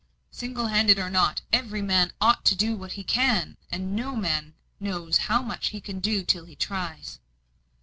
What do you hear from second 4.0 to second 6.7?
man knows how much he can do till he